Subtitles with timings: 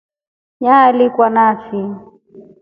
[0.61, 1.95] Nyaalikwa na fii.